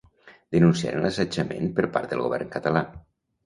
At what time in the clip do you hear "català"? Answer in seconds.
2.59-2.87